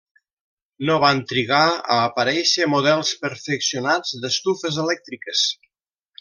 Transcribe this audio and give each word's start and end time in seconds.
No 0.89 0.95
van 1.01 1.19
trigar 1.31 1.59
a 1.97 1.97
aparèixer 2.05 2.67
models 2.73 3.13
perfeccionats 3.27 4.15
d'estufes 4.25 4.81
elèctriques. 4.87 5.45